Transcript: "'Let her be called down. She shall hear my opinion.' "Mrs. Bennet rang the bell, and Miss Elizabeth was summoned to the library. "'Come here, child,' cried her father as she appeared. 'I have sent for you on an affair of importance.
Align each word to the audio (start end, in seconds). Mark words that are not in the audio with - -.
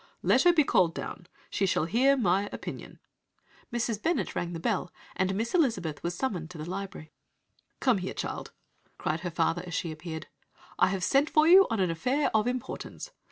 "'Let 0.23 0.41
her 0.45 0.51
be 0.53 0.63
called 0.63 0.95
down. 0.95 1.27
She 1.51 1.67
shall 1.67 1.85
hear 1.85 2.17
my 2.17 2.49
opinion.' 2.51 2.97
"Mrs. 3.71 4.01
Bennet 4.01 4.33
rang 4.35 4.53
the 4.53 4.59
bell, 4.59 4.91
and 5.15 5.35
Miss 5.35 5.53
Elizabeth 5.53 6.01
was 6.01 6.15
summoned 6.15 6.49
to 6.49 6.57
the 6.57 6.67
library. 6.67 7.11
"'Come 7.79 7.99
here, 7.99 8.15
child,' 8.15 8.51
cried 8.97 9.19
her 9.19 9.29
father 9.29 9.63
as 9.67 9.75
she 9.75 9.91
appeared. 9.91 10.25
'I 10.79 10.87
have 10.87 11.03
sent 11.03 11.29
for 11.29 11.47
you 11.47 11.67
on 11.69 11.79
an 11.79 11.91
affair 11.91 12.31
of 12.35 12.47
importance. 12.47 13.11